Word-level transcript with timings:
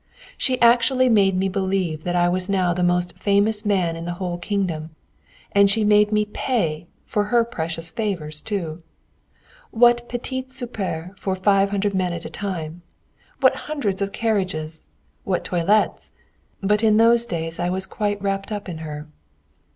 She 0.35 0.59
actually 0.61 1.09
made 1.09 1.37
me 1.37 1.47
believe 1.47 2.05
that 2.05 2.15
I 2.15 2.27
was 2.27 2.49
now 2.49 2.73
the 2.73 2.81
most 2.81 3.19
famous 3.19 3.63
man 3.63 3.95
in 3.95 4.05
the 4.05 4.15
whole 4.15 4.39
kingdom! 4.39 4.95
And 5.51 5.69
she 5.69 5.83
made 5.83 6.11
me 6.11 6.25
pay 6.25 6.87
for 7.05 7.25
her 7.25 7.45
precious 7.45 7.91
favours, 7.91 8.41
too! 8.41 8.81
What 9.69 10.09
petits 10.09 10.55
soupers 10.59 11.11
for 11.19 11.35
five 11.35 11.69
hundred 11.69 11.93
men 11.93 12.13
at 12.13 12.25
a 12.25 12.31
time! 12.31 12.81
What 13.41 13.55
hundreds 13.69 14.01
of 14.01 14.11
carriages! 14.11 14.87
What 15.23 15.45
toilets!... 15.45 16.11
But 16.63 16.83
in 16.83 16.97
those 16.97 17.27
days 17.27 17.59
I 17.59 17.69
was 17.69 17.85
quite 17.85 18.19
wrapped 18.23 18.51
up 18.51 18.67
in 18.67 18.79
her. 18.79 19.07